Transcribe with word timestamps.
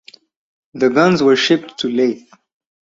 The 0.73 0.89
guns 0.89 1.21
were 1.21 1.35
shipped 1.35 1.77
to 1.81 1.87
Leith. 1.87 2.27